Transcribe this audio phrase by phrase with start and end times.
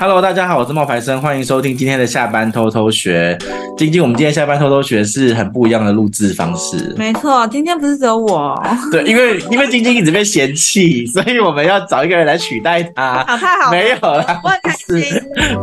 [0.00, 3.36] Hello，大家好，我是冒牌生，欢迎收听今天的下班偷偷学。
[3.76, 6.94] 晶晶，我们今天下班偷偷学是很不一样的录制方式。
[6.96, 8.54] 没错，今天不是只有我。
[8.92, 13.24] 对，因为因为晶晶一直被嫌弃， 所以我们要找一个人来取代她。
[13.26, 13.70] 好，太好了。
[13.72, 15.04] 没有啦，我很开心。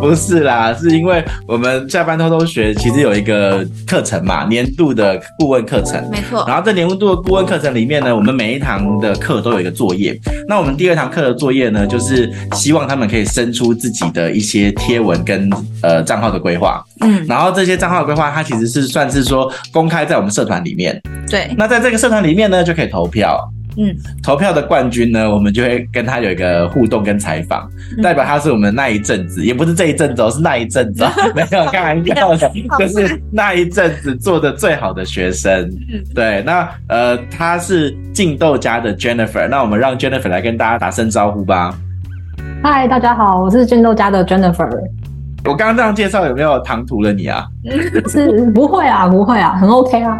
[0.02, 6.06] 不是啦，是因为我们下班偷偷学其实有一个课程嘛，年度的顾问课程。
[6.12, 6.44] 没错。
[6.46, 10.18] 然后在年度的顾问课程里面呢，我们每一堂的课都有一个作业。
[10.48, 14.25] 那我们第二堂课的作业呢，就是希望他们可以生出自己的。
[14.26, 15.50] 的一些贴文跟
[15.82, 21.54] 呃账号的规划，嗯，然后这些账号的规划，它其实是算是说公开在我们社团里面，对。
[21.57, 23.39] 那在这个社团里面呢，就可以投票，
[23.78, 32.38] 嗯，投票的冠军呢，我们就会跟他有一个互动跟采访，嗯、代表他是我们那一阵子，也不是这一阵子哦，是那一阵子， 没有开玩笑的，
[32.80, 36.42] 就是那一阵子做的最好的学生，嗯，对。
[36.44, 41.78] 那呃，他是劲豆家的 Jennifer，那我们让 Jennifer 来跟大家打声招呼吧。
[42.67, 44.67] 嗨，大家好，我是劲豆家的 Jennifer。
[45.44, 47.45] 我刚刚这样介绍有没有唐突了你啊？
[48.09, 50.20] 是不会啊，不会啊，很 OK 啊。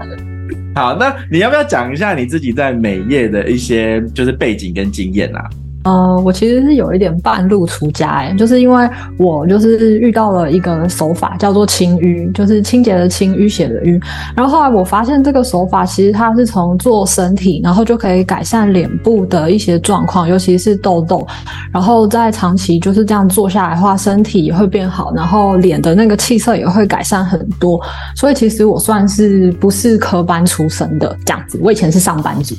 [0.76, 5.42] 好，那你要不要讲一下你自己在美业的一些就是背景跟经验啊？
[5.86, 14.02] 呃，我其实是有一点半路出家哎，就是因为我就是遇到了一个手法叫做清淤，就是清洁的清，淤血的淤。
[14.36, 21.26] 然后后来我发现这个手法其实它是从做身体，然后就可以改善脸部的一些状况，尤其是痘痘。
[21.72, 27.80] 然后在长期就是这样做下来的话，身体也会变好，然后脸的那个气色也会改善很多。
[28.16, 32.56] 所以其实我算是不是科班出身的这样子，我以前是上班族。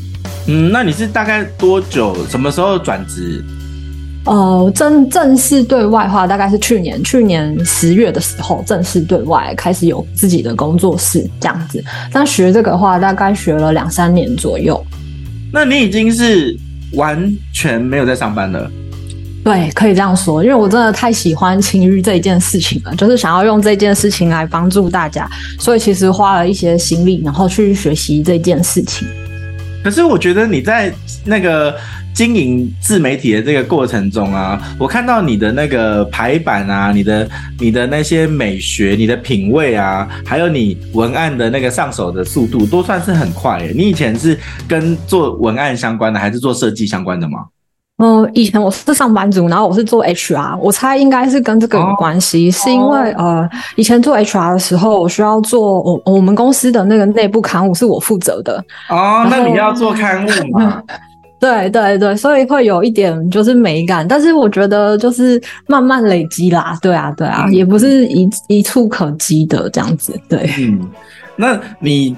[0.49, 2.15] 嗯，那你是大概多久？
[2.29, 3.16] 什么时候转职？
[4.25, 11.83] 呃，正正式对外化大概是去年，去年十月的时候正式对外开始有自己的工作室这样子。
[12.11, 14.85] 但学这个的话，大概学了两三年左右。
[15.53, 16.57] 那你已经是
[16.95, 18.69] 完全没有在上班了？
[19.45, 29.07] 对，可以这样说，因为我真的太喜欢清淤这一件事情了，就是想要用这件事情来帮助大家，所以其实花了一些心力，然后去学习这件事情。
[29.85, 30.93] 可是我觉得你在
[31.25, 31.77] 那个
[32.17, 37.29] 经营自媒体的这个过程中啊，我看到你的那个排版啊，你的
[37.61, 43.71] 你的那些美学、你的品味啊，还有你文案的那个上手的速度，都算是很快耶。
[43.77, 47.45] 你以前是跟做文案相关的，还是做设计相关的吗？
[47.99, 53.47] 嗯、呃，以前我是上班族，然后我是做 HR，我猜应该是跟这个有关系，哦、是因为呃，
[53.77, 58.65] 以前做 HR 的时候，我需要做我我们公司的那个内部刊物是我负责的。
[58.89, 60.29] 哦，那你要做刊物
[60.59, 60.83] 吗？
[61.39, 66.79] 对对对，所以会有一点就是美感，但是我觉得就是慢慢累积啦。
[66.81, 70.19] 对啊对啊，嗯、也不是一一触可及的这样子。
[70.29, 70.89] 对，嗯，
[71.37, 72.17] 那你。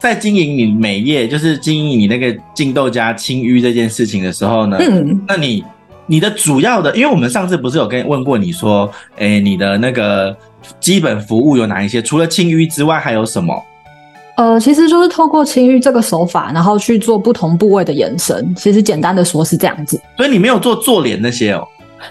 [0.00, 5.64] 在经营你美业，就是经营你那个净豆家清淤这件事情的时候呢，嗯，那你
[6.06, 10.36] 你的主要的，因为我们上次不是有跟问过你说，哎、欸，你的那个
[10.78, 12.00] 基本服务有哪一些？
[12.00, 13.60] 除了清淤之外，还有什么？
[14.38, 18.54] 呃，其实就是透过清淤这个手法，然后去做不同部位的延伸。
[18.54, 20.00] 其实简单的说是这样子。
[20.16, 21.66] 所以你没有做做脸那些哦？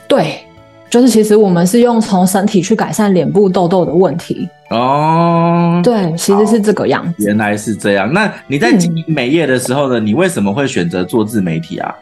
[0.07, 0.43] 对。
[0.89, 7.25] 就是其实我们是用从身体去改善脸部痘痘的问题哦，对，其实是这个样子。
[7.25, 8.09] 原来是这样。
[8.13, 9.99] 那你在经营美业的时候呢？
[9.99, 11.93] 嗯、你为什么会选择做自媒体啊？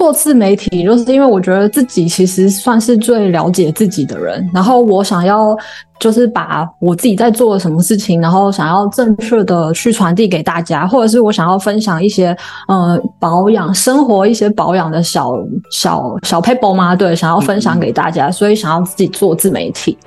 [0.00, 5.54] 做自媒体就是因为我觉得自己其实算是最了解自己的人，然后我想要
[5.98, 12.34] 就是把我自己在做什么事情，然后想要正确的去传递给大家，或者是我想要分享一些
[12.66, 15.34] 呃保养生活一些保养的小
[15.70, 16.96] 小小 paper 吗？
[16.96, 19.98] 对，想要分享给大家，所以想要自己做自媒体。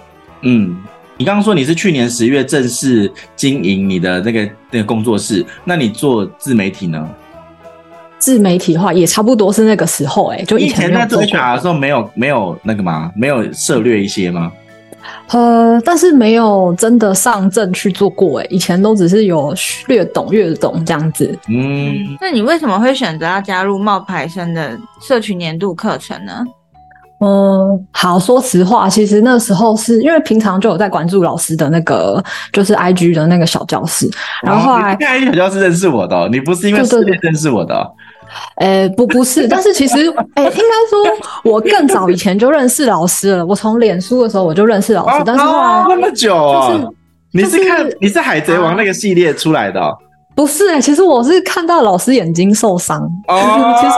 [0.41, 0.75] 嗯，
[1.17, 7.07] 你刚刚说你是去年十月正式经营你的那个那个工作室，那你做自媒体呢？
[8.23, 13.11] 自媒体化也差不多是那个时候、欸，哎，就以前在做 HR 的时候没有没有那个吗？
[13.17, 14.49] 没有涉略一些吗？
[15.27, 19.53] 呃，但是没有真的上阵去做过、欸，哎，以前都只是有
[19.87, 21.37] 略懂略懂这样子。
[21.49, 26.45] 嗯，那你为什么会选择要加入冒牌生的社群年度课程呢？
[27.19, 32.23] 嗯，好，说实话，其实那时候是因为平常就有在关注老师的那个，
[32.53, 34.09] 就是 IG 的那个小教室，
[34.45, 37.91] 然后后来 IG 小教室认识我的、喔，你不是因为事业认识我的、喔？
[38.57, 43.45] 呃、欸，不，不是，但是其实，哎、欸，应该说，我更早以前就认识老师了。
[43.45, 46.35] 我从脸书的时候我就认识老师，哦、但是后来、哦、那么久
[46.69, 46.87] 就是、
[47.31, 49.97] 你是看你是海贼王那个系列出来的、哦？
[50.35, 53.01] 不是哎、欸，其实我是看到老师眼睛受伤。
[53.27, 53.35] 哦，
[53.79, 53.95] 其实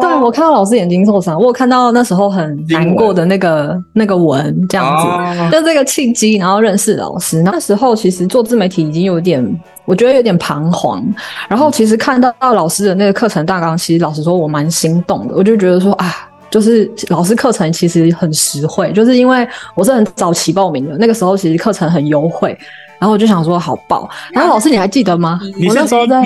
[0.00, 7.42] 对，我看到老师眼睛受伤，我有看到那时候很难过的那个那个文，这样子，哦、就这个契机，然后认识老师。
[7.42, 9.44] 那时候其实做自媒体已经有点。
[9.86, 11.04] 我觉得有点彷徨，
[11.46, 15.34] 然后其实看到老师的那个课程大纲，其实老实说，我蛮心动的。
[15.36, 16.10] 我就觉得说啊，
[16.50, 22.56] 就是老师课程其实很实惠，就是因为我是很早期报名的，那个时候其实课程很优惠。
[22.98, 25.40] 然后我就想说好爆，然后老师你还记得吗？
[25.68, 26.22] 我那时候在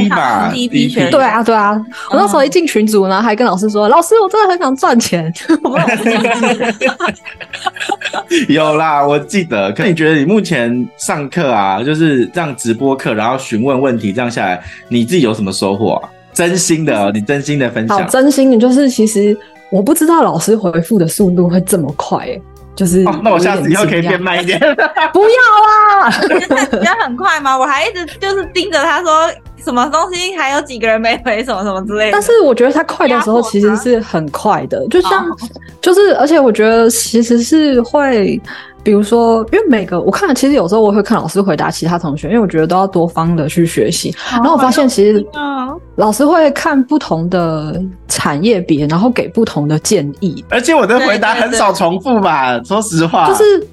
[0.53, 1.81] 第一批群，对啊对啊，
[2.11, 5.32] 我那时候一进群组呢，还跟老师说，老师我真的很想赚钱。
[8.49, 9.73] 有啦，我记得。
[9.73, 16.09] 可你觉得你目前上课啊，就是这样直播课，然后询问问题，这样下来，你自己有什么收获啊？
[16.32, 17.99] 真心的，你真心的分享。
[17.99, 19.37] 好，真心的，就是其实
[19.71, 22.41] 我不知道老师回复的速度会这么快，欸。
[22.79, 24.57] 就是、哦，那我下次以后可以变慢一点。
[25.13, 25.37] 不要
[25.67, 26.09] 啦，
[26.81, 27.59] 你要很快吗？
[27.59, 32.13] 我还一直就是盯着他说什么东西，还有几个人没回，什么什么之类的。
[32.13, 35.37] 但是我觉得他快的时候其实是很快的，就像、哦、
[35.83, 38.41] 就是，而且我觉得其实是会。
[38.88, 44.17] 比如说，因为每个我看了，其实有时候我会看老师回答其他同学，因为我觉得都要多方的去学习。
[44.31, 45.23] 然后我发现，其实
[45.96, 50.43] 老师会看不同的产业别，然后给不同的建议。
[50.49, 53.69] 而且我的回答很少重复吧，说实话，就是。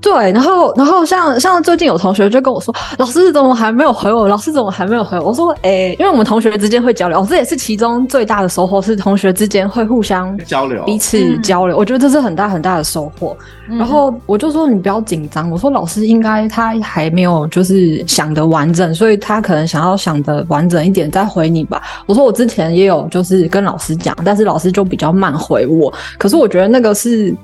[0.00, 4.28] 对，然后，然后像像最近有同学就跟我说，老师怎么还没有回我？
[4.28, 5.28] 老师怎么还没有回我？
[5.28, 11.74] 我说，诶，因为我们同学之间会交流，哦，这也是其中最大的收获，是同学之间会互相交流，彼此交流。
[11.74, 13.34] 我觉得这是很大很大的收获。
[13.66, 15.50] 然后我就说，你不要紧张。
[15.50, 21.80] 我说，老师应该他还没有就是想得完整，所以他可能想要想得完整一点再回你吧。
[22.04, 25.90] 我说，我之前也有就是跟老师讲，但是老师就比较慢回我。
[26.18, 27.34] 可是我觉得那个是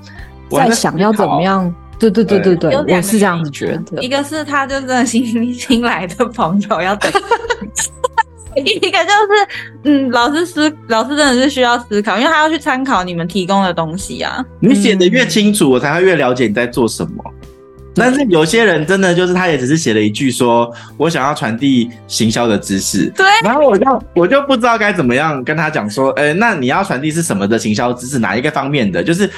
[0.51, 1.75] 在想要怎么样。
[2.01, 4.03] 对对对对对，我是这样子觉得。
[4.03, 7.13] 一个是他就真的新新来的朋友要等，
[8.57, 14.43] 一个就是嗯，老师思老师真的是需要思考，因为他要去参考你们提供的东西啊。
[14.61, 17.23] 你写的越清楚，我才会越了解你在做什么。
[17.95, 29.05] 但是有些人真的就是他也只是写了一句说，我想要传递行销的知识，对，然后我就我就不知道该怎么样跟他讲说，哎，那你要传递是什么的行销知识，哪一个方面的？
[29.05, 29.29] 就是。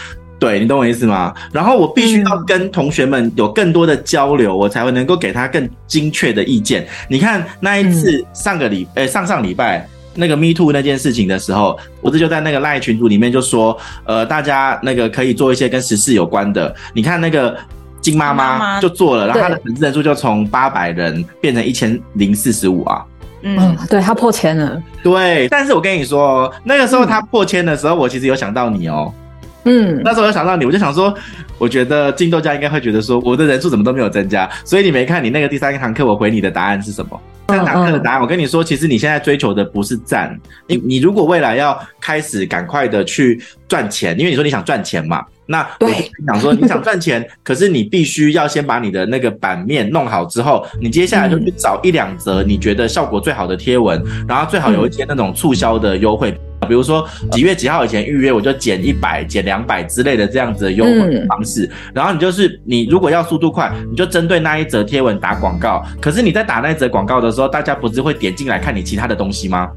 [0.43, 1.33] 对，你懂我意思吗？
[1.53, 6.85] 然后我必须要跟同学们有更多的交流，嗯、我才会能够给他更精确的意见。
[7.09, 16.75] 你看那一次上个礼，呃、嗯欸，上上礼拜那个 Me Too 那件事情的时候，我这就在那个赖群组里面就说，呃，大家那个可以做一些跟时事有关的。
[16.93, 17.57] 你看那个
[18.01, 23.05] 金妈妈就做了，然后她的粉丝人数就从八百人变成一千零四十五啊。
[23.43, 24.83] 嗯，对，她破千了。
[25.05, 29.15] 对，但是我跟你说，那个时候她破千的时候，嗯、我其实有想到你哦。
[29.65, 31.15] 嗯，那时候我就想到你，我就想说，
[31.59, 37.21] 我觉得金豆家应该会觉得说，我的人数怎么都没有增加，所以你没看你那个第三堂课，我回你的答案是什么？
[37.47, 40.37] 第三堂课的答案，我跟你说，其实你现在追求的不是赞，
[40.67, 45.89] 你你如果未来要开始赶快的去赚钱，因为你说你想赚钱嘛，那我
[46.27, 56.37] 想说你想赚钱，可是你必须要先把你的那个版面弄好之后，你接下来就去找一两则你觉得效果最好的贴文，然后最好有一些那种促销的优惠。
[56.67, 61.65] 比如说几月几号以前预约，我就减一百、减两百之类的这样子的优惠方式。
[61.65, 65.83] 嗯、然后你就是你如果要速度快，你就针对那一则贴文打广告。
[66.01, 69.69] 可是你在打那一则广告的时候，大家不是会点进来看你其他的东西吗？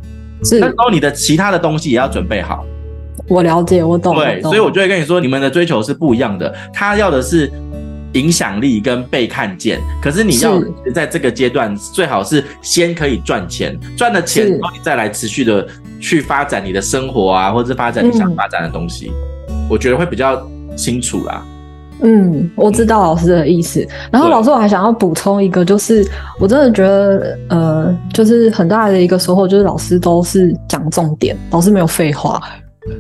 [0.43, 0.59] 是。
[0.59, 2.65] 那时候你的其他的东西也要准备好。
[3.27, 4.13] 我了解，我懂。
[4.15, 6.53] 对，所以我就会跟你说，你们的追求是不一样的。
[6.71, 7.51] 他要的是
[8.15, 10.59] 影响力跟被看见，可是你要
[10.94, 15.65] 在这个阶段最好是先可以赚钱，赚了钱然后你再来持续的。
[15.97, 19.12] 去发展你的生活啊，或者是发展你想发展的东西，
[19.47, 20.45] 嗯、我觉得会比较
[20.75, 21.44] 清楚啦。
[22.01, 23.84] 嗯，我知道老师的意思。
[24.12, 26.05] 然后老师，我还想要补充一个，就是
[26.38, 32.39] 我真的觉得，呃，就是很大的一个收获，就是老师都是讲重点，老师没有废话。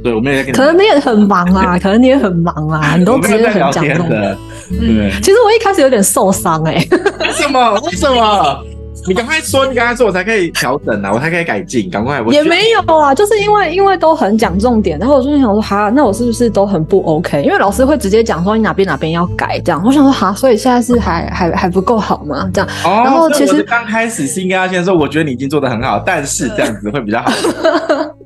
[0.03, 4.37] 对，我们也 可能你也很忙啊，可能你也很忙啊，你都直接很讲重点。
[4.71, 6.89] 嗯，其实我一开始有点受伤哎、欸。
[7.19, 7.73] 为什么？
[7.81, 8.63] 为什么？
[9.07, 11.87] 你赶快说，你赶快说，我才可以调整啊，我才可以改进。
[11.91, 17.43] 赶快，我也没有啊，就是因为因为都很讲重点，然后我就想说，哈，那我是不是都很不 OK？
[17.43, 19.79] 因为老师会直接讲说你哪边哪边要改，这样。
[19.85, 22.49] 我想说，哈，所以现在是还还还不够好吗？
[22.51, 22.67] 这样。
[22.83, 23.01] 哦。
[23.03, 27.31] 然后其实刚开始是应该要先说，我觉得你已经做的很好，但是 这样子会比较好。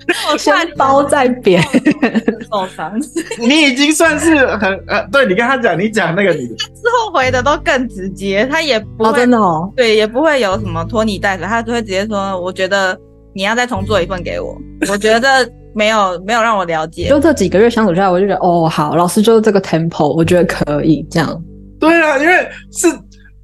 [0.32, 1.62] 我先包在边，
[2.50, 2.98] 受伤。
[3.38, 6.56] 你已经算是很呃，对你跟他讲，你讲那个你之
[6.98, 10.70] 后回的都更直接，他也不会、哦、真的哦，对，也不会有什么。
[10.70, 12.96] 什么拖泥带水，他就会直接说：“我觉得
[13.34, 14.56] 你要再重做一份给我。”
[14.88, 15.28] 我觉得
[15.74, 17.10] 没有没有让我了解。
[17.10, 21.44] 就这几个月相处下来，我就觉得哦，好，老师就是这个 tempo，我觉得可以这样。
[21.80, 22.34] 对啊，因为
[22.72, 22.88] 是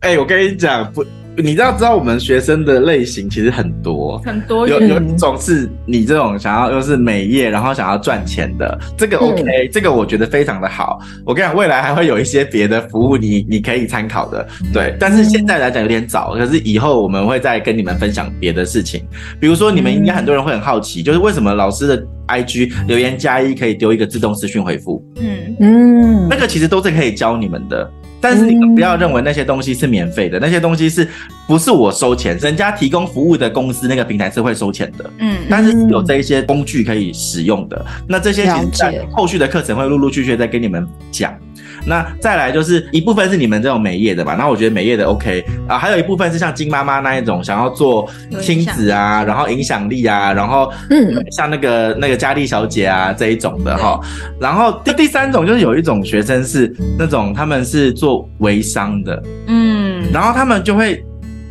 [0.01, 1.03] 哎、欸，我跟你讲，不
[1.37, 10.99] 你知道知道我们学生的类型其实很多，很多有有一种是你这种想要又是美业，然后想要赚钱的，这个 OK，嗯，这个我觉得非常的好。
[11.25, 14.95] 我跟你讲，未来还会有一些别的服务你你可以参考的，对。
[14.99, 19.05] 但是现在来讲有点早，可是以后我们会再跟你们分享别的事情。
[19.39, 25.03] 比如说你们应该很多人会很好奇，就是为什么老师的 IG 留言加一可以丢一个自动私讯回复？
[25.17, 27.91] 嗯嗯，那个其实都是可以教你们的。
[28.27, 31.07] 但是你们不要认为那些东西是免费的，那些东西是
[31.47, 32.35] 不是我收钱？
[32.39, 35.07] 人家提供服务的公司那个平台是会收钱的。
[35.19, 37.85] 嗯，但是有这一些工具可以使用的。
[38.07, 41.37] 那这些其实在后续的课程会陆陆续续再跟你们讲。
[41.85, 48.09] 那再来就是一部分是你们这种美业的吧，那我觉得美业的 OK 啊，还有一部分是像金妈妈那一种想要做
[48.41, 53.99] 亲子啊，然后影响力啊，然后嗯，像那个那个佳丽小姐啊这一种的哈，
[54.39, 61.03] 然后第第三种就是有一种学生是那种他们是做微商的，嗯，然后他们就会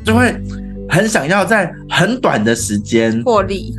[0.04, 0.34] 就会
[0.88, 3.74] 很想要在很短的时间获利。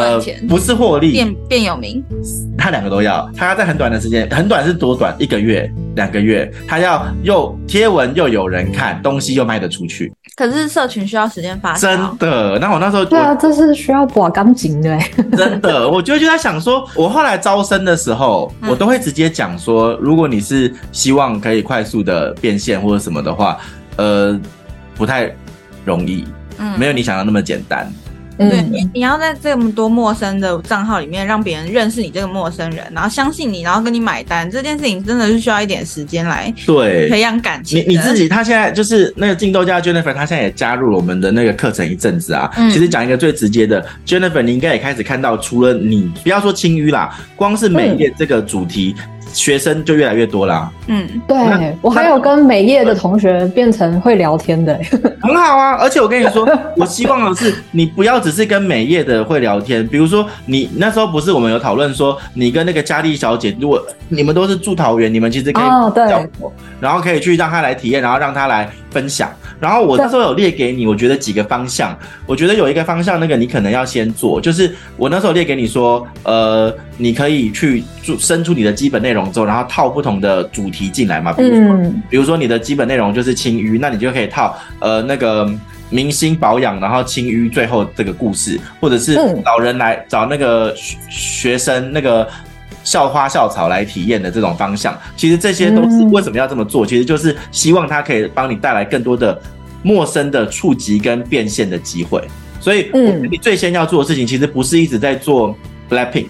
[0.00, 2.02] 呃，不是获利，变变有名，
[2.56, 3.30] 他两个都要。
[3.36, 5.14] 他要在很短的时间，很短是多短？
[5.18, 10.12] 一个月、两个月，他要又贴文又有人看，东西又卖得出去。
[10.34, 12.58] 可是社群需要时间发酵，真的。
[12.58, 14.98] 那我那时候，对啊，这是需要把钢筋的。
[15.36, 23.58] 真的，我就就在想说，我后来招生的时候，我都会直接讲说，如果你是希望可以快速的变现或者什么的话，
[23.96, 24.40] 呃，
[24.94, 25.30] 不太
[25.84, 26.24] 容易，
[26.58, 27.92] 嗯，没有你想的那么简单。
[28.38, 37.84] 对你，你要在这么多陌生的账号里面让别人认识你这个陌生人，然后相信你，然后跟你买单，这件事情真的是需要一点时间来对培养感情。
[37.86, 42.50] 你你自己，他现在就是那个进豆家 Jennifer，他现在也加入了我们的那个课程一阵子啊。
[42.56, 48.94] 嗯、其实讲一个最直接的，Jennifer，你应该也开始看到，除了你不要说轻淤啦，光是美业这个主题。
[48.98, 50.70] 嗯学生就越来越多啦。
[50.86, 51.36] 嗯，对，
[51.80, 54.78] 我还有跟美业的同学变成会聊天的，
[55.20, 55.76] 很好啊。
[55.80, 66.04] 而且我跟你说， 我希望的是你不要只是跟美业的会聊天，比如说你那时候不是我们有讨论说，你跟那个佳丽小姐，如果你们都是住桃园，你们其实可以哦，对，
[66.80, 69.32] 然后可以去让她来体验，然后让她来分享。
[69.58, 71.96] 然后我那时候有列给你，我觉得几个方向，
[72.26, 85.50] 我觉得有一个方向，那个你可能要先做，就是我那时候列给你说，呃，你可以去做，伸出你的基本内容之后，然后套不同的主题进来嘛，比如说，嗯、比如说你的基本内容就是清淤，那你就可以套呃那个
[85.90, 90.74] 明星保养，然后清淤最后这个故事，或者是老人来找那个
[91.08, 92.28] 学生那个。
[92.84, 96.84] 校花校草来体验的这种方向，其实这些都是为什么要这么做？
[96.84, 99.40] 其实就是希望它可以帮你带来更多的
[99.82, 102.22] 陌生的触及跟变现的机会。
[102.60, 102.90] 所以，
[103.30, 105.56] 你最先要做的事情，其实不是一直在做
[105.90, 106.28] Blackpink，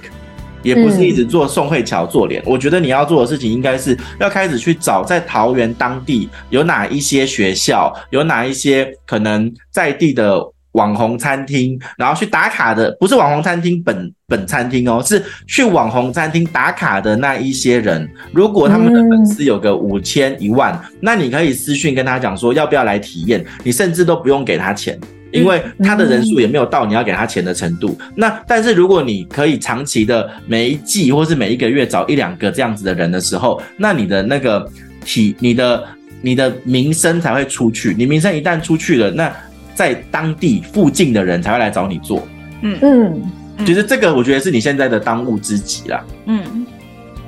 [0.62, 2.42] 也不是一直做宋慧乔做脸。
[2.46, 10.51] 我觉得你要做的事情，应该是要开始去找在桃园当地有哪一些学校，有哪一些可能在地的。
[10.72, 18.08] 网红餐厅，然后去打卡的不是网红餐厅本本餐厅哦，是去网红餐厅打卡的那一些人。
[18.32, 24.98] 如果他们的粉丝有个五千一万，那你可以私讯跟他讲说要不要来体验，你甚至都不用给他钱，
[25.30, 27.98] 因为他的人数也没有到你要给他钱的程度。
[28.16, 34.66] 那但是如果你可以长期的每一季或是每一个月找一两个这样子的人的时候，那你的那个
[35.04, 35.84] 体，你的
[36.22, 37.94] 你的名声才会出去。
[37.98, 39.30] 你名声一旦出去了，那。
[39.74, 42.22] 在当地附近的人才会来找你做，
[42.62, 43.22] 嗯嗯，
[43.64, 46.66] 其实这个我觉得是你现在的当务之急啦，嗯，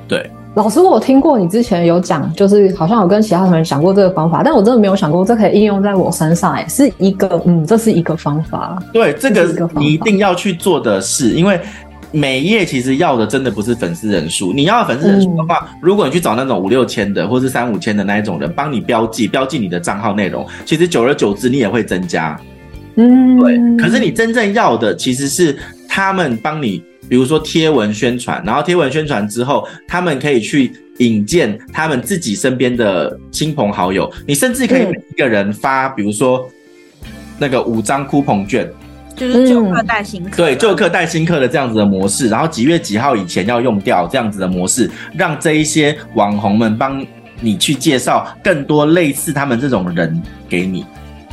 [0.07, 0.31] 对。
[0.55, 8.81] 老师，我听过你之前有讲，就是好像有跟其他同学讲过这个方法，但我真的没有想过这可以应用在我身上，哎，是一个，嗯，这是一个方法。
[8.93, 11.61] 对，这个你一定要去做的事，因为。
[12.15, 22.41] 美业其实要的真的不是粉丝人数，你要粉丝人数的话，嗯、如果你去找那种五六千的，或是三五千的那一种人帮你标记标记你的账号内容，其实久而久之你也会增加。
[22.95, 23.59] 嗯，对。
[23.77, 36.49] 可是你真正要的其实是他们帮你，比如说贴文宣传，然后贴文宣传之后，他们可以去引荐他们自己身边的亲朋好友，你甚至可以每一个人发，比如说
[37.41, 38.71] 那个五张 coupon 券。
[39.17, 47.05] 就是旧课带新课，对，旧客带新客的这样子的模式，然后几月几号以前要用掉这样子的模式，让这一些网红们帮
[47.41, 50.85] 你去介绍更多类似他们这种人给你。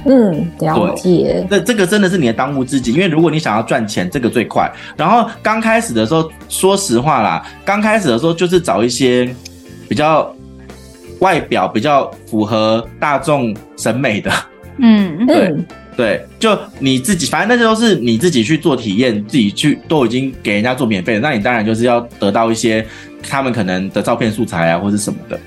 [0.06, 1.46] 嗯，了解。
[1.50, 4.72] 那这个真的是你的当务之急，因为如果你想要赚钱，这个最快。
[4.98, 9.34] 然后刚开始的时候，说实话啦，刚开始的时候就是找一些
[9.88, 10.34] 比较
[11.20, 14.32] 外表比较符合大众审美的。
[14.80, 15.48] 嗯，对。
[15.48, 15.66] 嗯
[16.02, 22.84] 对，就你自己，反正那些都是你自己去做体验，自己去都已经给人家做免费的，那你当然就是要得到一些
[23.22, 25.40] 他们可能的照片素材啊，或者什么的。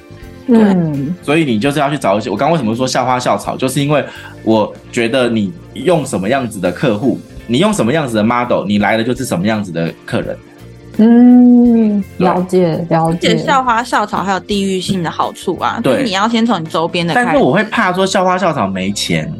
[0.46, 2.30] 嗯，所以你就是要去找一些。
[2.30, 4.04] 我刚刚为什么说校花校草，就是因为
[4.44, 7.18] 我觉得你用什么样子的客户，
[7.48, 10.36] 你用什么样子的 model，你来的就是什么样子的客人。
[10.98, 13.30] 嗯，了解了解。
[13.32, 17.12] 而且校花校草还有地域性的好处啊，对，你要先从你周边的。
[17.12, 19.32] 但是我会怕说校花校草没钱。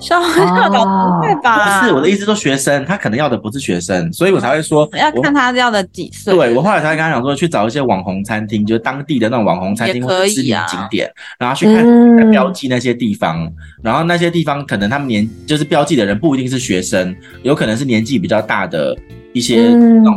[0.00, 1.52] 校花校草不会吧？
[1.52, 6.34] 啊、不是我的意思，说学生他可能要的不是学生，所以我才会说 要看他要的几岁。
[6.34, 18.96] 对，我后来才会跟他讲说，去找一些网红餐厅，就是当地的那种网红餐厅或者知名景点，然后去看标记那些地方，嗯，然后那些地方可能他们年就是标记的人不一定是学生，有可能是年纪比较大的。
[19.36, 19.68] 一些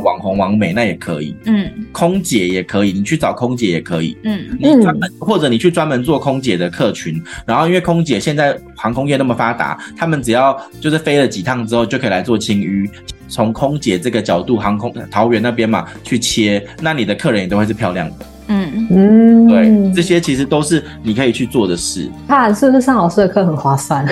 [0.01, 12.89] 网红网美那也可以，嗯，空姐也可以，你去找空姐也可以，嗯，你专门或者你去专门做空姐的客群，然后因为空姐现在航空业那么发达，他们只要就是飞了几趟之后就可以来做清淤，
[13.27, 18.15] 从空姐这个角度，航空桃园那边嘛去切，那你的客人也都会是漂亮的，
[18.47, 18.87] 嗯。
[18.89, 22.09] 嗯，对，这些其实都是你可以去做的事。
[22.25, 24.05] 看是不是上老师的课很划算？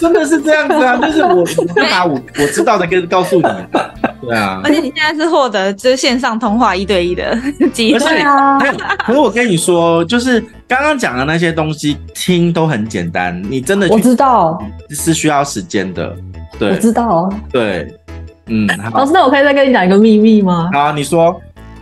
[0.00, 1.40] 真的是这样子啊，就是我
[1.76, 3.48] 我把我我知道的跟告诉你。
[4.22, 7.36] 对啊，而且你现在是获得就是线上通话一对一的
[7.72, 8.58] 机会啊。
[9.04, 16.14] 可是我跟你说，就是刚刚讲的那些东西，听都很简单，你真的我知道是需要时间的。
[16.58, 17.28] 对，我知道。
[17.50, 17.92] 对，
[18.46, 20.70] 嗯，老师，那我可以再跟你讲一个秘密吗？
[20.72, 21.34] 好，你说，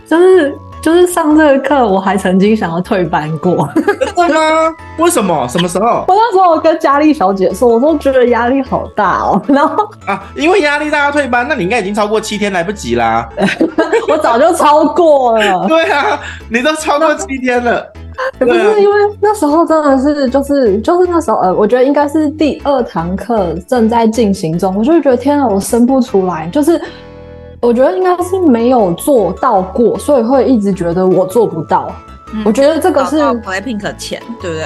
[0.07, 0.53] 就是。
[0.81, 3.69] 就是上这个课，我还曾经想要退班过。
[4.15, 4.75] 真的吗？
[4.97, 5.47] 为什么？
[5.47, 6.05] 什么时候？
[6.07, 9.41] 我那时候我跟佳丽小姐说，我都觉得压力好大哦。
[9.47, 13.29] 然后啊，因为压力大要退班，那你应该已经超过七天来不及啦。
[14.09, 15.67] 我早就超过了。
[15.67, 16.19] 对啊，
[16.49, 17.85] 你都超过七天了。
[18.39, 26.81] 不是因为那时候真的是就是就是那时候呃，我觉得应该是第二堂课正在进行中，我就会觉得天啊，我生不出来，就是。
[27.61, 31.91] 我觉得应该是没有做到过，所以会一直觉得我做不到。
[32.33, 34.65] 嗯、我觉得这个是 BLACKPINK 前，对不对？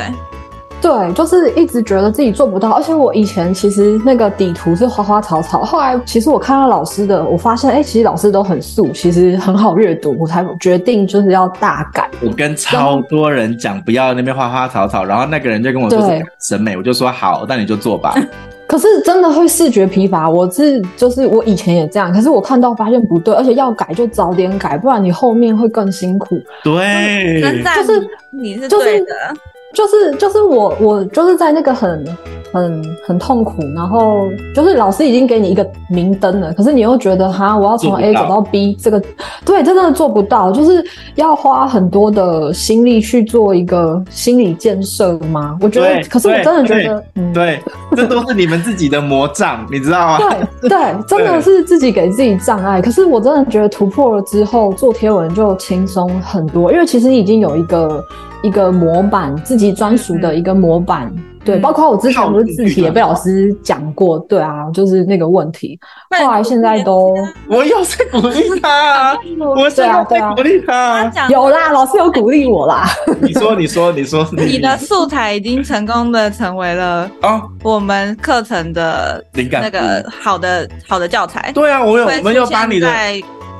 [0.81, 2.69] 对，就是一直觉得自己做不到。
[2.69, 12.09] 而且我以前其实那个底图是花花草草，后来其实我看到老师的，我发现哎、欸，其实老师都很素，其实很好阅读，我才决定就是要大改。
[12.21, 18.15] 我跟超多人讲不要那边花花草草，然后那个人就跟我说是审美，我就说好，那你就做吧。
[18.67, 26.39] 可是真的会视觉疲乏，我是就是我以前也这样，可是我看到发现不对，而且要改就早点改，不然你后面会更辛苦。
[26.63, 29.05] 对，就是你是对的。
[29.05, 32.17] 就是就是就是我我就是在那个很
[32.53, 39.01] 很很痛苦，然后就是老师已经给你一个明灯了，可是你又觉得哈，我要从 A 走到 B，这个
[39.43, 40.83] 对，真的做不到，就是
[41.15, 45.57] 要花很多的心力去做一个心理建设吗？
[45.59, 47.59] 我觉得，可是我真的觉得，嗯，对，
[47.97, 50.19] 这都是你们自己的魔障，你知道吗？
[50.61, 52.81] 对对， 真的是自己给自己障碍。
[52.81, 58.01] 可是我真的觉得突破了之后，做贴文就轻松很多，因为其实你已经有一个。
[58.45, 65.79] 一个模板，自己专属的一个模板，嗯，对，包括我之前不是字体也被老师讲过，对啊，就是那个问题。
[66.11, 67.15] 后来现在都，
[67.49, 69.17] 我有在鼓励他，
[69.57, 69.87] 我在
[70.35, 72.87] 鼓励他，有啦，老师有鼓励我啦。
[73.19, 81.51] 你说，你说，你说， 你的素材已经成功的成为了啊，我们课程的灵感，那个好的好的教材。
[81.51, 82.87] 对啊，我有，我们有把你的。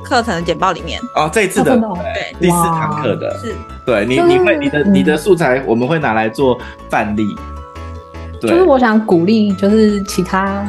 [0.06, 1.00] 课程的简报里面。
[1.14, 3.36] 哦，这一次的对第四堂课的。
[3.38, 6.56] 是，对你你会你的你的素材我们会拿来做
[6.88, 7.34] 范例，
[8.40, 10.64] 对，就是我想鼓励就是其他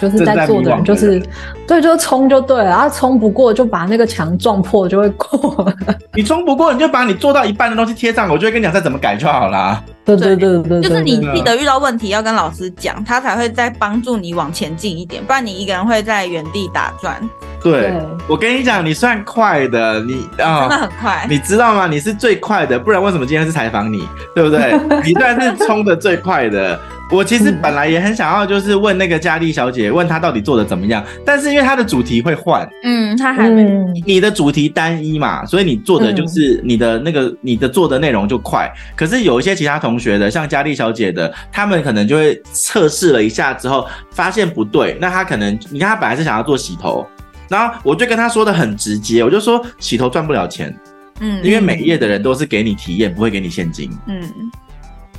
[0.00, 1.22] 就是在做的人就是
[1.66, 5.72] 对就冲就对了，然后冲不过就把那个墙撞破就会过，
[6.14, 9.82] 你冲不过你就把你做到一半的东西贴上，我就会跟你讲再怎么改就好啦。
[10.04, 17.22] 对对对对，就是你记得遇到问题要跟老师讲，他才会再帮助你往前进一点，不然你一个人会在原地打转。
[17.62, 17.92] 对，
[18.28, 21.86] 我跟你讲，你算快的，你啊，真的很快，你知道吗？
[21.86, 24.74] 你是最快的，不然为什么今天是采访你，对不对？
[25.04, 26.78] 你算是冲的最快的。
[27.10, 33.62] 我其实本来也很想要，就是问那个佳丽小姐，问她到底做的怎么样，但是因为她的主题会换，嗯，她还没，
[34.06, 38.72] 你的主题单一嘛，所以你做的就是你的那个你的做的内容就快。
[38.96, 47.06] 可是有一些其他同学的，像佳丽小姐的，他们可能就会测试了一下之后，发现不对，那他可能你看他本来是想要做洗头。
[47.52, 50.74] 然后我就跟他说的很直接，我就说洗头赚不了钱，
[51.20, 54.22] 嗯，因为美业的人都是给你体验，不会给你现金，嗯，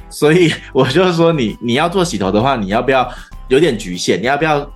[0.09, 3.07] 所以我就说你你要做洗头的话，你要不要
[3.49, 4.19] 有点局限？
[4.19, 4.67] 你要不要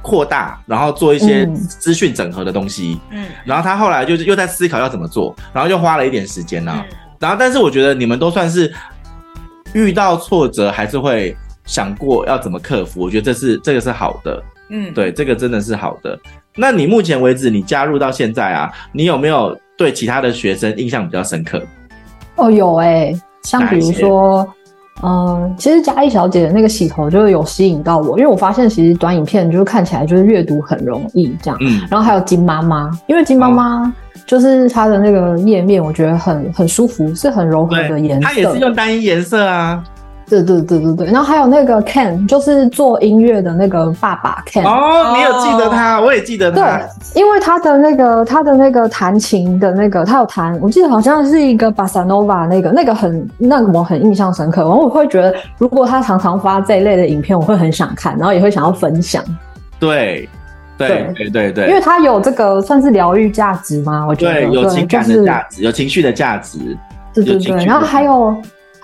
[0.00, 2.98] 扩大，然后做一些资讯整合的东西？
[3.10, 6.96] 嗯，然后他后来就是又在思考要怎么做，然后又花了一点时间呢、啊嗯。
[7.20, 8.72] 然后但是我觉得你们都算是
[9.74, 11.36] 遇到挫折还是会
[11.66, 16.18] 想过要怎么克服，我觉得这是这个是好的，嗯，对，这个真的是好的。
[16.56, 21.60] 那你目前为止，你加入到现在啊，你有没有对其他的学生印象比较深刻？
[22.36, 24.46] 哦，有哎、欸，像比如说，
[25.02, 31.58] 嗯，其实嘉义小姐的那个洗头就是有吸引到我，因为我发现其实短影片就是看起来就是阅读很容易这样。
[31.60, 31.80] 嗯。
[31.90, 33.92] 然后还有金妈妈，因为金妈妈
[34.24, 38.28] 就是它的那个页面，我觉得很很舒服，是很柔和的颜色。
[38.28, 39.82] 它也是用单一颜色啊。
[40.26, 44.64] 对对对对对，然后还有那个 Ken，就是做音乐的那个爸爸 Ken。
[44.64, 46.00] 哦，你有记得他？
[46.00, 46.56] 我也记得他。
[46.56, 54.62] 对，因为他的那个他的那个弹琴的那个，他有弹，我记得好像是一个巴萨诺瓦那个，那个很，那个我很印象深刻。
[54.62, 59.22] 然后我会觉得，如果他常常发这一类的影片，我会很想看，然后也会想要分享。
[59.78, 60.26] 对，
[60.78, 64.06] 对对对对，因为他有这个算是疗愈价值吗？
[64.08, 66.58] 我觉得对，有情感的价值，有情绪的价值。
[67.12, 68.34] 对对对，然后还有。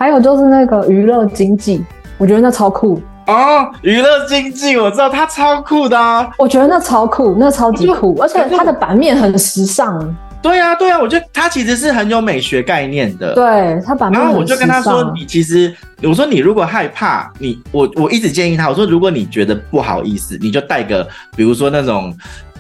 [0.01, 1.85] 还有就是那个娱乐经济，
[2.17, 3.71] 我觉得那超酷哦。
[3.83, 6.27] 娱乐经济，我知道它超酷的啊。
[6.39, 10.17] 我觉得那超酷，那超级酷，而且它的版面很时尚。
[10.41, 13.35] 对啊，对啊，我觉得它其实是很有美学概念的。
[13.35, 14.23] 对，它版面很时尚。
[14.23, 15.71] 然后我就跟他说：“你其实，
[16.03, 22.17] 我说你如果害怕，你我我一直建议他，我说如果你觉得不好意思，你就戴个比如说那种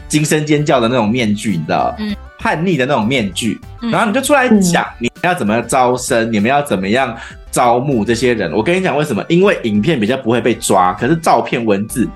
[0.08, 1.94] 惊声尖叫的那种面具，你知道？
[1.98, 7.14] 嗯。”叛逆的那种面具，然后你就出来讲你要怎么招生，嗯、你们要怎么样
[7.50, 8.50] 招募这些人。
[8.52, 9.22] 我跟你讲为什么？
[9.28, 12.08] 因为影片比较不会被抓，可是照片、文字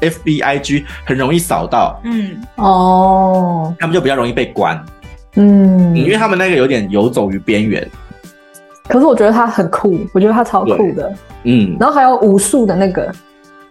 [0.00, 1.98] ，FBIG 很容易扫到。
[2.04, 4.78] 嗯，哦，他们就比较容易被关。
[5.36, 7.88] 嗯，因为他们那个有点游走于边缘。
[8.88, 11.12] 可是我觉得他很酷，我觉得他超酷的。
[11.44, 13.10] 嗯，然后还有武术的那个，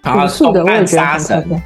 [0.03, 1.61] 武术的我也觉得很酷。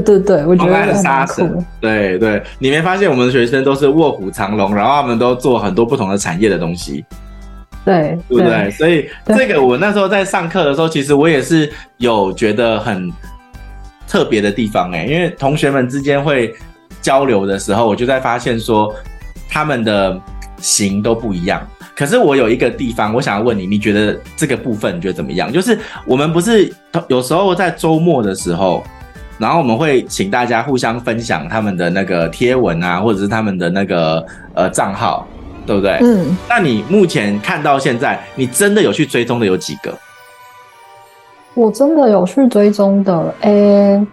[0.00, 1.64] 对对对，我觉得杀神。
[1.80, 7.04] 对对，你没发现我们的学生都是卧虎藏龙，然后他们都做很多不同的产业的东西，
[7.84, 8.50] 对对不对？
[8.50, 13.12] 对所以这个我那时候在上课的时候，其实我也是有觉得很
[14.08, 16.54] 特别的地方哎，因为同学们之间会
[17.00, 18.94] 交流的时候，我就在发现说
[19.48, 20.20] 他们的
[20.58, 21.60] 型都不一样。
[21.96, 25.52] 可是我有一个地方，我想要问你，你觉得这个部分你觉得怎么样？
[25.52, 26.72] 就是我们不是
[27.08, 28.82] 有时候在周末的时候。
[29.38, 35.26] 然后我们会请大家互相分享他们的那个贴文啊，或者是他们的那个呃账号，
[35.66, 35.98] 对不对？
[36.02, 36.36] 嗯。
[36.48, 39.92] 那你目前看到现在，你真的有去追踪的有几个？
[41.54, 44.04] 我真的有去追踪的，诶，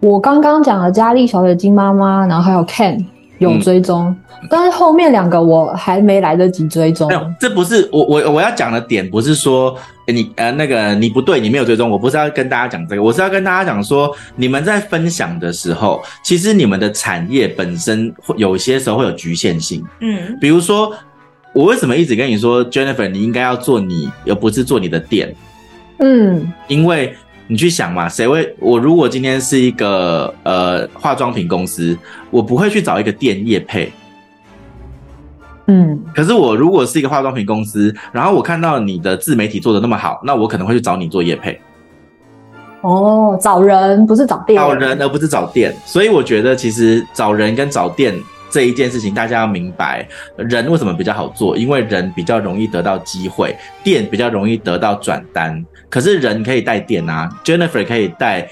[0.00, 3.04] 我刚刚讲的佳丽小姐、金妈妈，然后还有 Ken
[3.42, 4.06] 有追踪。
[4.06, 4.16] 嗯
[4.50, 7.06] 但是后面两个我还没来得及追踪。
[7.06, 9.72] 没有，这不是我我我要讲的点，不是说
[10.08, 19.84] 你呃那个你不对，你没有追踪，我不是要跟大家讲这个，我是要跟大家讲说，你们在分享的时候，其实你们的产业本身会有些时候会有局限性。
[20.00, 20.92] 嗯，比如说
[21.52, 25.32] 我为什么一直跟你说，Jennifer，你应该要做你，而不是做你的店。
[26.00, 27.14] 嗯，因为。
[27.52, 28.56] 你去想嘛，谁会？
[28.58, 31.94] 我如果今天是一个呃化妆品公司，
[32.30, 33.92] 我不会去找一个店业配。
[35.66, 41.60] 嗯，可是我如果是一个化妆品公司，然后我看到你的自媒体做的那么好，那我可能会去找你做业配。
[42.80, 45.76] 哦，找人不是找店，找人而不是找店。
[45.84, 48.18] 所以我觉得其实找人跟找店
[48.52, 51.56] 这一件事情，大家要明白，人为什么比较好做？
[51.56, 55.64] 因为人比较容易得到机会，店比较容易得到转单。
[55.88, 58.46] 可是人可以带店啊，Jennifer 可以带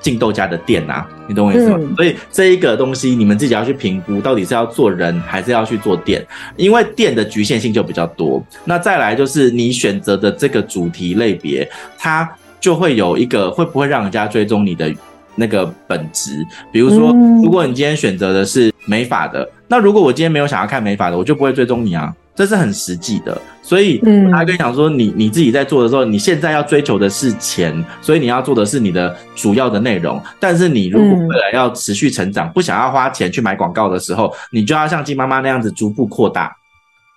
[0.00, 1.76] 进豆家的店啊，你懂我意思吗？
[1.80, 6.24] 嗯、所以这一个东西你们自己要去评估，到底是要做人还是要去做店，
[6.56, 8.44] 因为店的局限性就比较多。
[8.64, 12.28] 那再来就是你选择的这个主题类别，它
[12.60, 14.92] 就会有一个会不会让人家追踪你的
[15.34, 16.44] 那个本质。
[16.70, 22.14] 比如说，如果你今天选择的是美法的，那如果我今天没有想要看美法的，我就不会追踪你啊。
[22.34, 30.22] 这是很实际的，所以我还跟你讲说，你你自己在做的时候，你现在要追求的是钱，所以你要做的是你的主要的内容。
[30.38, 36.54] 但是你如果未来要持续成长，不想要花钱去买广告的时候，你就要像金妈妈那样子逐步扩大，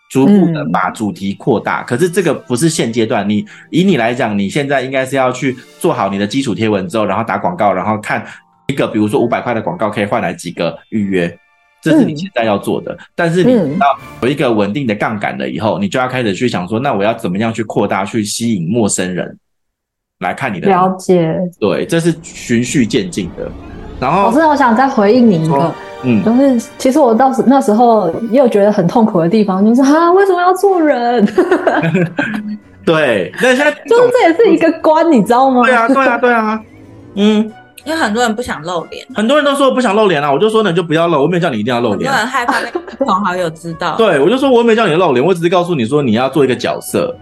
[0.09, 1.83] 逐步的把主题扩大。
[1.83, 8.25] 可是这个不是现阶段，你以你来讲，你现在应该是要去做好你的基础贴文之后，然后打广告，然后看
[8.67, 11.37] 一个比如说五百块的广告可以换来几个预约。
[11.81, 19.37] 这是你现在要做的，嗯、但是你要有一个稳定的杠杆了以后，嗯、你就要开始去想说，那我要怎么样去扩大，去吸引陌生人
[20.19, 21.33] 来看你的了解？
[21.59, 23.49] 对，这是循序渐进的。
[23.99, 31.25] 然后，老师，我想再回应你一个，嗯，就是其实我到时那时候也有觉得很痛苦的地方，就是啊，为什么要做人？
[32.85, 35.63] 对，那现在就是这也是一个关，你知道吗？
[35.63, 36.61] 对啊，对啊，对啊，
[37.15, 37.51] 嗯。
[37.85, 42.11] 因为很多人不想露脸，很多人都说我不想露脸啊，我就说那你就不要露，我没有叫你一定要露脸。
[42.11, 43.95] 很多人害怕被共同好友知道。
[43.97, 47.15] 对，我就说我没有叫你露脸，我只是告诉你说你要做一个角色。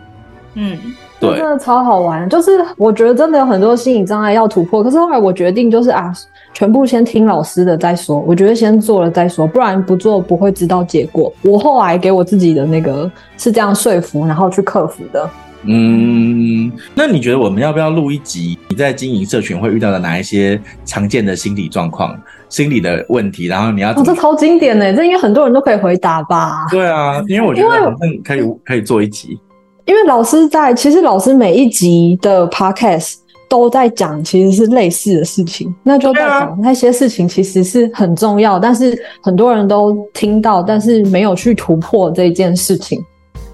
[0.56, 0.76] 嗯，
[1.20, 2.28] 对，真的超好玩。
[2.30, 6.12] 就是我觉得真的有很多心理障碍要突破，可是后来我决定就是啊，
[6.52, 8.20] 全部先听老师的再说。
[8.22, 11.32] 我觉得先做了再说，不然不做不会知道结果。
[11.43, 15.30] 我后来给我自己的那个是这样说服，然后去克服的。
[15.63, 18.58] 嗯，那你觉得我们要不要录一集？
[18.70, 22.17] 你在经营社群会遇到的哪一些常见的心理状况、
[22.48, 23.48] 心理的问题？
[23.48, 23.91] 然后你要……
[23.91, 26.67] 哦，这超经典呢，这应该很多人都可以回答吧？
[26.70, 29.38] 对啊，因为我觉得好像可以可以做一集。
[29.86, 33.15] 因为老师在，其实老师每一集的 podcast
[33.50, 43.02] 都在讲，其实是类似的事情，那就代表那些事情其实是很重要，但是很多人都听到，但是没有去突破这件事情。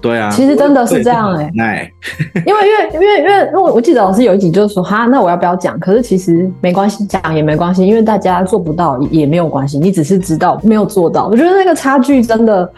[0.04, 1.92] 对啊，其实真的是这样哎、欸，
[2.44, 5.78] 因为因为因为因为我我记得老师有一集就是说哈，那我要不要讲？
[5.80, 11.28] 可是其实没关系，讲也没关系，因为大家做不到也没有关系，你只是知道没有做到。
[11.28, 12.70] 我觉得那个差距真的。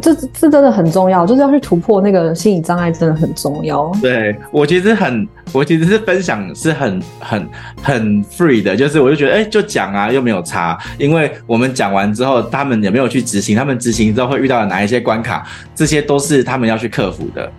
[0.00, 3.92] 这这真的很重要，就是要去突破那个心理障碍，真的很重要。
[4.02, 7.48] 对，我其实很，我其实是分享是很很
[7.80, 17.52] 很 free 的，就是我就觉得，哎，就讲啊，又没有差，因为我们讲完之后，他们也没有去执行，他们执行之后会遇到哪一些关卡，这些都是他们要去克服的。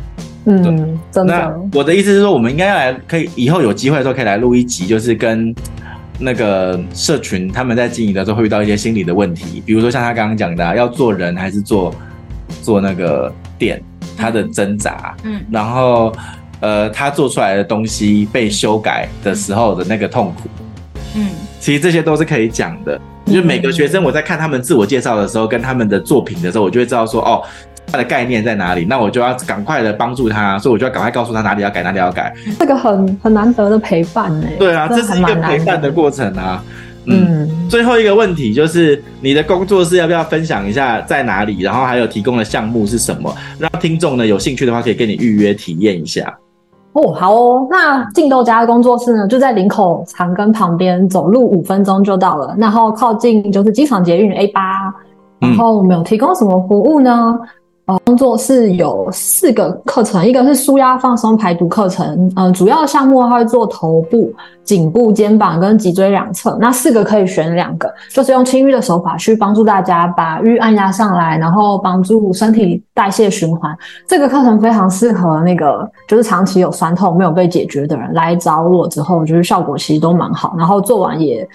[0.45, 1.59] 嗯，真的。
[1.73, 5.55] 我的意思是说，我们应该要来，可以以后有机会的时候可以来录一集，就是跟
[6.19, 11.93] 那个社群他们在经营的时候会遇到一些心理的问题，比如说像他刚刚讲的啊，要做人还是做。
[12.67, 13.81] 做那个店，
[14.17, 16.11] 他的挣扎，嗯，然后，
[16.59, 20.49] 呃，他做出来的东西被修改的时候的那个痛苦，
[21.15, 21.29] 嗯，
[21.61, 22.99] 其实这些都是可以讲的。
[23.25, 27.41] 就每个学生，我在看他们自我介绍的时候，跟他们的作品的时候，我就会知道说，哦，
[27.89, 32.33] 他的概念在哪里，那我就要赶快的帮助他，所以我就要赶快告诉他哪里要改，哪里要改。
[32.59, 34.45] 这个很很难得的陪伴呢。
[34.59, 36.61] 对啊，这是一个陪伴的过程啊。
[37.07, 41.61] 嗯，最后一个问题就是你的工作室要不要分享一下在哪里？
[41.61, 43.33] 然后还有提供的项目是什么？
[43.57, 46.37] 让听众呢有兴趣的话可以跟你预约体验一下。
[46.93, 52.55] 哦，好哦，那静豆家的工作室呢就在林口长庚旁边，走路五分钟就到了。
[52.57, 54.93] 然后靠近就是机场捷运 A 八。
[55.39, 57.37] 然后我们有提供什么服务呢？
[58.03, 73.73] 工作室有四个课程，一个是舒压放松排毒课程，嗯、主要的项目它会做头部、颈部、肩膀跟脊椎两侧，那四个可以选两个，就是用轻淤的手法去帮助大家把淤按压上来，然后帮助身体代谢循环。
[74.05, 81.47] 这个课程非常适合那个就是长期有酸痛没有被解决的人来找我之后，就是效果其实都蛮好，然后做完也。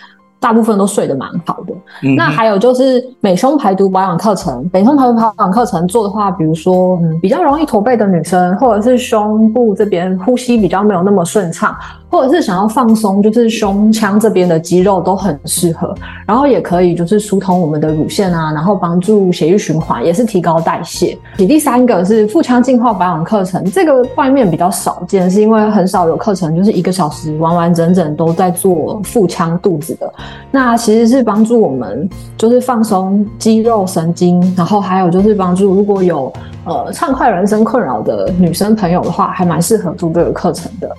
[0.42, 1.72] 大部分都睡得蛮好的。
[2.02, 11.74] 嗯、那还有就是美胸排毒保养课程，美胸排毒保养课程做的话，比如说，嗯，比较容易驼背的女生，或者是胸部这边呼吸比较没有那么顺畅。
[12.11, 15.94] 或者是想要放松，就是胸腔这边的肌肉都很适合，
[16.26, 21.16] 然后也可以就是疏通我们的乳腺啊，然后帮助血液循环，也是提高代谢。
[21.38, 30.12] 第三个是腹腔净化保养课程，这个外面比较少见，是因为很少有课程就是一个小时完完整整都在做腹腔肚子的。
[30.51, 36.33] 那其实是帮助我们就是放松肌肉神经，然后还有就是帮助如果有
[36.64, 40.90] 呃畅快人生困扰的女生朋友的话，还蛮适合做这个课程的。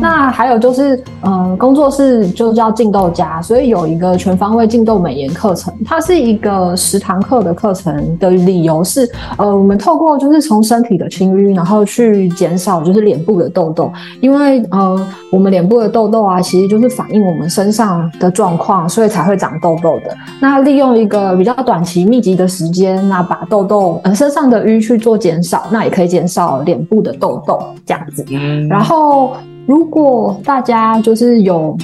[0.00, 5.74] 那还有就是，嗯、呃，工作室就叫劲豆家，所以有一个全方位劲豆美颜课程。
[5.84, 20.16] 它是一个十堂课的课程的理由是，呃，我们透过就是从身体的清淤，然后去减少就是脸部的痘痘，因为呃，我们脸部的痘痘啊，其实就是反映我们身上的状况，所以才会长痘痘的。
[20.40, 28.24] 那利用一个比较短期密集的时间，那把痘痘呃身上的淤去做减少，那也可以减少脸部的痘痘这样子。
[28.30, 29.32] 嗯，然后。
[29.68, 31.76] 如果大家就是有，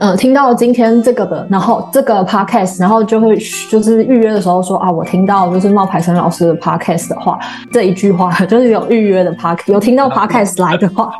[0.00, 3.38] 呃，听到今天这个的，然后这个 podcast，然后就会
[3.70, 7.38] 就是预约的时候说啊，我听到就是冒牌生老师的 podcast 的话，
[7.72, 11.12] 这一句话 就是有预约的 podcast，有听到 podcast 来的话，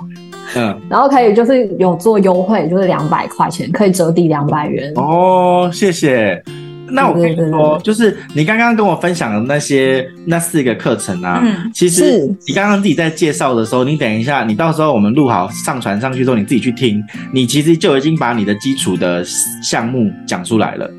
[0.56, 4.92] 嗯，然后可以就是有做优惠，就是两百块钱可以折抵两百元。
[4.96, 6.42] 哦，谢谢。
[6.90, 19.24] 那我跟你说，就是你刚刚跟我分享的那些那四个课程啊，嗯，其实你刚刚自己在介绍的时候，你等一下，你到时候我们录好上传上去之后，你自己去听，你其实就已经把你的基础的
[19.62, 20.90] 项目讲出来了。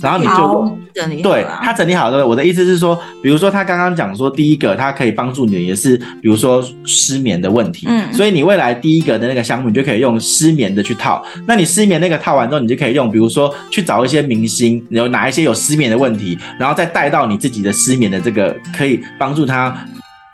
[0.00, 2.26] 然后你就整理对他整理好了。
[2.26, 7.86] 我的意思是说，比如说他刚刚讲说，第一个他可以帮助你的也是，比如说失眠的问题。
[7.88, 11.24] 嗯，所以你未来第一个的那个项目，你就可以用失眠的去套。
[11.46, 19.76] 那你失眠那个套完之后，你就可以用，比如说去找一些明星，有哪一些有失眠的问题，然后再带到你自己的失眠的这个，可以帮助他。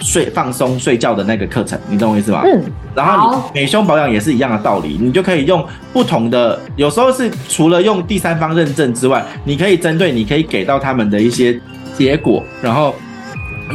[0.01, 2.43] 睡放松睡觉的那个课程，你懂我意思吗？
[2.45, 2.63] 嗯。
[2.95, 11.61] 然后你美胸保养也是一样的道理，你就可以用不同的，有时候是除了用第三方认证之外，你可以针对你可以给到他们的一些
[11.97, 12.95] 结果，然后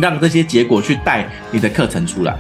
[0.02, 2.36] 让这些结果去带你的课程出来。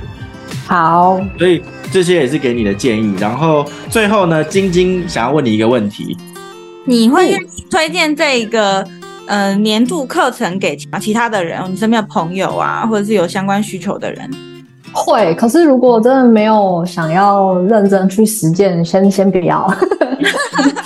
[0.65, 3.13] 好，所以这些也是给你的建议。
[3.19, 6.17] 然后最后呢，晶晶想要问你一个问题：
[6.85, 7.37] 你会
[7.69, 8.85] 推荐这个
[9.27, 14.29] 呃年度课程给其他的人，你身边的朋友啊，或者是有相关需求的人？
[14.91, 19.67] 会，可是如果真的没有想要认真去实践，先先不要。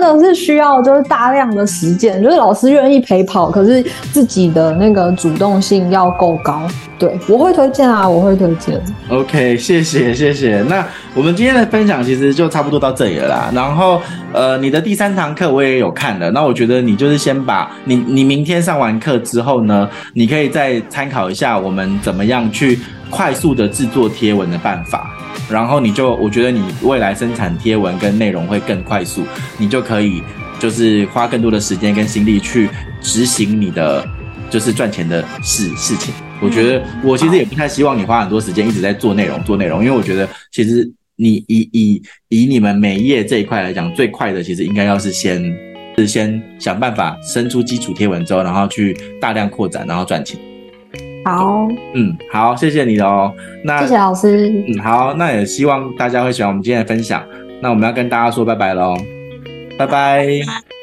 [0.00, 3.82] 真的是需要就是大量的实践，就是老师愿意陪跑，可是
[4.12, 6.62] 自己的那个主动性要够高。
[6.98, 8.80] 对，我会推荐啊，我会推荐。
[9.08, 10.62] OK，谢谢谢谢。
[10.68, 10.84] 那
[11.14, 13.50] 我们今天的分享其实就差不多到这里了啦。
[13.54, 14.00] 然后
[14.32, 22.78] 呃，你的第三堂课我也有看了，那我觉得你就是先把你你明天上完课之后呢，你可以再参考一下我们怎么样去
[23.10, 25.10] 快速的制作贴文的办法。
[25.50, 29.22] 然后你就，我觉得你未来生产贴文跟内容会更快速，
[29.58, 30.22] 你就可以
[30.58, 32.68] 就是花更多的时间跟心力去
[33.00, 34.06] 执行你的
[34.50, 36.12] 就是赚钱的事事情。
[36.40, 45.42] 我觉得我其实也不太希望你花很多时间一直在做内容做内容，因为我觉得其实你以以以你们美业这一块来讲，最快的其实应该要是先
[45.96, 50.38] 是先想办法生出基础贴文之后，然后去大量扩展，然后赚钱。
[51.24, 53.32] 好，嗯，好，谢谢你哦。
[53.64, 54.48] 那谢谢老师。
[54.66, 57.22] 嗯，好，那也希望大家会喜欢我们今天的分享。
[57.60, 58.96] 那我们要跟大家说拜拜喽，
[59.78, 60.77] 拜拜。